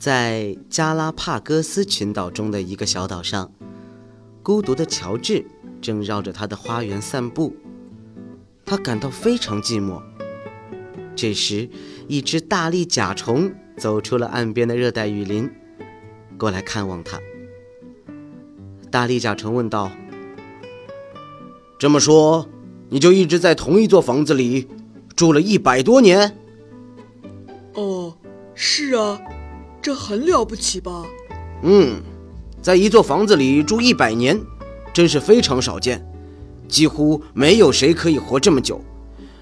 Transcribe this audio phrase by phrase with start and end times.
[0.00, 3.52] 在加拉帕戈斯群岛中的一个小岛上，
[4.42, 5.44] 孤独的乔治
[5.82, 7.54] 正绕着他的花园散步。
[8.64, 10.00] 他感到非常寂寞。
[11.14, 11.68] 这时，
[12.08, 15.50] 一只大力甲虫走出了岸边的热带雨林，
[16.38, 17.20] 过来看望他。
[18.90, 19.92] 大力甲虫问道
[21.78, 22.48] ：“这么说，
[22.88, 24.66] 你就一直在同一座房子里？”
[25.14, 26.38] 住了一百多年。
[27.74, 28.16] 哦，
[28.54, 29.20] 是啊，
[29.82, 31.04] 这很了不起吧？
[31.62, 32.00] 嗯，
[32.60, 34.40] 在一座房子里住一百年，
[34.92, 36.04] 真是非常少见，
[36.68, 38.80] 几乎没有谁可以活这么久，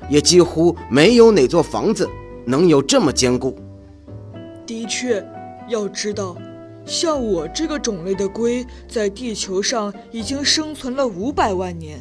[0.08, 2.08] 也几乎没有哪座房子
[2.44, 3.56] 能有这么坚固。
[4.66, 5.24] 的确，
[5.68, 6.36] 要知道，
[6.84, 11.98] 像我这个种类的龟，在地球上已经生存了五百万年，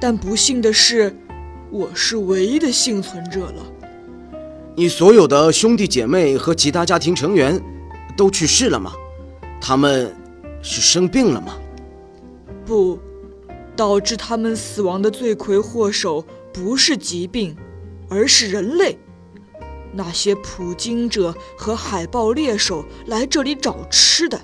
[0.00, 1.16] 但不幸的是。
[1.70, 3.64] 我是唯一的幸存者了。
[4.74, 7.60] 你所有的兄弟姐妹和其他家庭成员
[8.16, 8.92] 都去世了吗？
[9.60, 10.14] 他们
[10.62, 11.54] 是生病了吗？
[12.64, 12.98] 不，
[13.76, 17.54] 导致他们死亡的罪魁祸首不是疾病，
[18.08, 18.98] 而是人类。
[19.92, 24.40] 那些捕鲸者和海豹猎手来这里找吃的，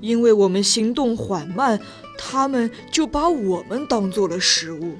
[0.00, 1.78] 因为我们行动缓慢，
[2.16, 4.94] 他们就把我们当做了食物。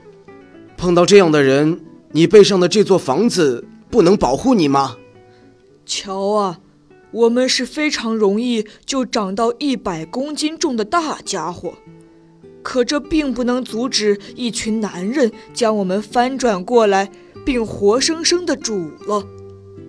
[0.76, 1.80] 碰到这样的人，
[2.10, 4.96] 你背上的这座房子不能保护你吗？
[5.84, 6.60] 瞧啊，
[7.10, 11.74] 我们是非常容易就长到一百公斤重的大家伙，
[12.62, 17.12] 可这并不能阻止一群男人将我们翻转过来，
[17.44, 19.26] 并活生生的煮了。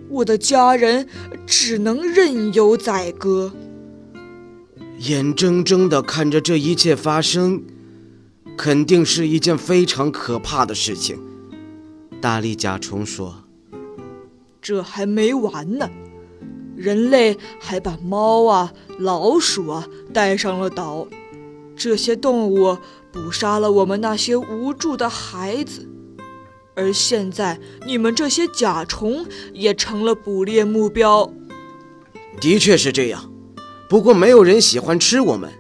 [0.10, 1.08] 我的家人
[1.48, 3.54] 只能任由宰割，
[5.00, 7.64] 眼睁睁地看着这一切发生。
[8.56, 11.20] 肯定是一件非常可怕的事情，
[12.22, 13.43] 大力甲虫说
[14.64, 15.90] ：“这还没完呢，
[16.78, 21.06] 人类还把猫啊、老鼠啊带上了岛，
[21.76, 22.78] 这些动物
[23.12, 25.86] 捕杀了我们那些无助的孩子，
[26.76, 31.30] 而现在你们这些甲虫也成了捕猎目标。”
[32.40, 33.30] 的确是这样，
[33.90, 35.52] 不过没有人喜欢吃我们。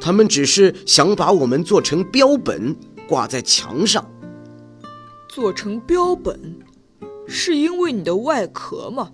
[0.00, 2.76] 他们只是想把我们做成标本，
[3.08, 4.08] 挂在墙上。
[5.28, 6.58] 做成标本，
[7.26, 9.10] 是因为你的外壳吗？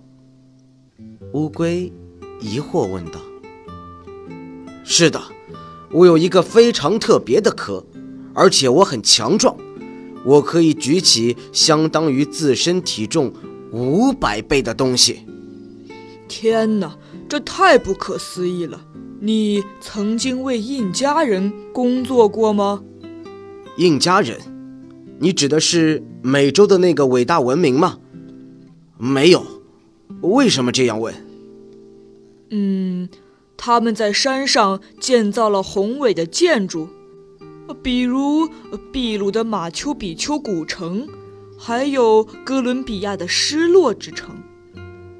[1.33, 1.91] 乌龟
[2.39, 3.19] 疑惑问道。
[4.83, 5.21] 是的，
[5.91, 7.85] 我有一个非常特别的壳，
[8.33, 9.55] 而且我很强壮，
[10.25, 13.31] 我可以举起相当于自身体重
[13.71, 15.25] 五百倍的东西。
[16.27, 16.97] 天哪，
[17.29, 18.85] 这太不可思议了！
[19.19, 22.83] 你曾经为印加人工作过吗？
[23.77, 24.37] 印加人，
[25.23, 27.99] 你指的是美洲的那个伟大文明吗？
[28.97, 29.45] 没有，
[30.21, 31.13] 为什么这样问？
[32.49, 33.07] 嗯，
[33.55, 36.89] 他们在山上建造了宏伟的建筑，
[37.83, 38.49] 比如
[38.91, 41.07] 秘鲁的马丘比丘古城，
[41.55, 44.35] 还有哥伦比亚的失落之城。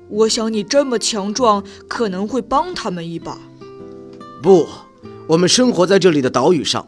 [0.09, 3.38] 我想你这么强壮，可能会帮他们一把。
[4.41, 4.68] 不，
[5.28, 6.83] 我们生活在这里的岛屿上，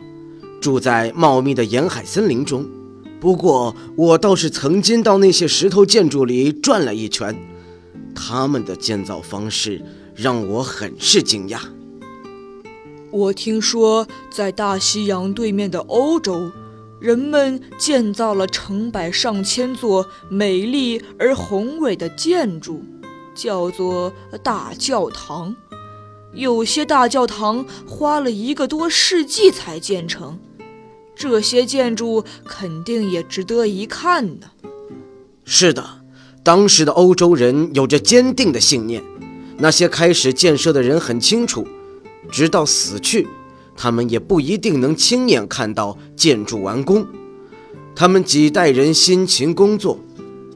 [0.60, 2.66] 住在茂密的沿海森林中。
[3.24, 7.34] 不过，我倒是曾经到那些石头建筑里转了一圈，
[8.14, 9.82] 他们的建造方式
[10.14, 11.58] 让我很是惊讶。
[13.12, 16.52] 我听说，在大西洋对面的欧洲，
[17.00, 22.84] 人们建造了成百上千座美丽而宏伟的建筑，
[23.34, 24.12] 叫做
[24.44, 25.56] 大教堂。
[26.34, 30.38] 有些大教堂花了一个多世纪才建成，
[31.24, 34.48] 这些建筑肯定也值得一看呢。
[35.46, 35.82] 是的，
[36.44, 39.02] 当时的欧洲人有着坚定的信念，
[39.58, 41.66] 那些开始建设的人很清楚，
[42.30, 43.26] 直到死去，
[43.78, 47.08] 他们也不一定能亲眼看到建筑完工。
[47.96, 49.98] 他们几代人辛勤工作，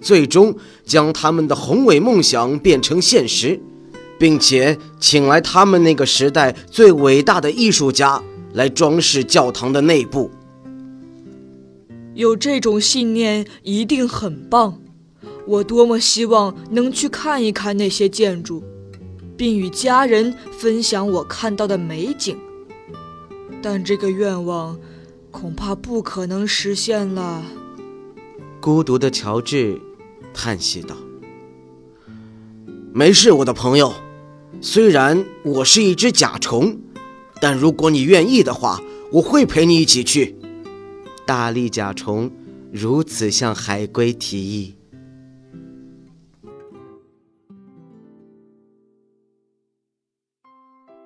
[0.02, 0.54] 最终
[0.84, 3.58] 将他们的宏伟梦想变成现实。
[4.20, 8.22] 并且请来他们那个时代最伟大的艺术家
[8.54, 10.32] 来装饰教堂的内部。
[12.18, 14.82] 有这种信念一定很棒。
[15.46, 18.64] 我多么希望能去看一看那些建筑，
[19.38, 22.36] 并与家人分享我看到的美景。
[23.62, 24.80] 但这个愿望
[25.30, 27.44] 恐怕不可能实现了。
[28.60, 29.80] 孤独的乔治
[30.34, 30.98] 叹息道
[32.92, 33.94] ：“没事，我的朋友。
[34.60, 36.80] 虽然我是一只甲虫，
[37.40, 38.82] 但如果你愿意的话，
[39.12, 40.36] 我会陪你一起去。”
[41.28, 42.32] 大力甲虫
[42.72, 44.74] 如此向海龟提议。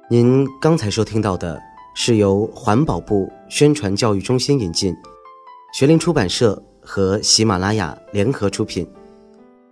[0.07, 1.59] 您刚才收听到的
[1.95, 4.95] 是由环保部宣传教育中心引进，
[5.73, 8.87] 学林出版社和喜马拉雅联合出品，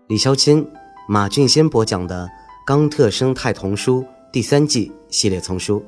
[0.07, 0.67] 李潇钦、
[1.07, 2.25] 马俊先播讲的
[2.65, 4.01] 《冈特生态童书》
[4.33, 5.85] 第三季系列丛书，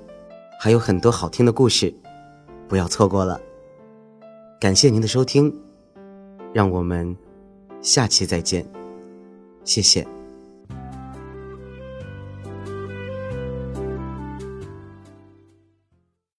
[0.60, 1.92] 还有很多好听的故事，
[2.68, 3.42] 不要错过了。
[4.62, 5.52] 感谢您的收听，
[6.54, 7.18] 让我们
[7.82, 8.64] 下期再见，
[9.64, 10.06] 谢谢。